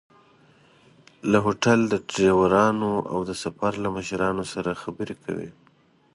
له 1.31 1.37
هوټل، 1.45 1.79
ډریورانو 2.11 2.91
او 3.11 3.19
د 3.29 3.31
سفر 3.43 3.71
له 3.83 3.89
مشرانو 3.97 4.43
سره 4.53 4.79
خبرې 4.81 5.15
کوي. 5.23 5.49